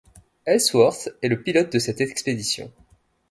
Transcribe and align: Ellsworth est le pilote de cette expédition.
Ellsworth 0.47 1.09
est 1.21 1.27
le 1.27 1.43
pilote 1.43 1.71
de 1.73 1.77
cette 1.77 2.01
expédition. 2.01 2.71